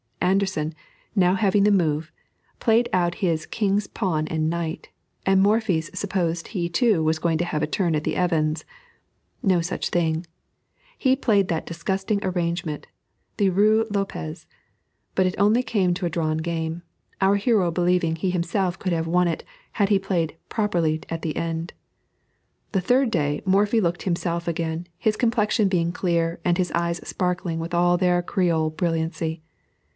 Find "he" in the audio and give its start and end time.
6.49-6.69, 10.97-11.15, 18.15-18.31, 19.89-19.99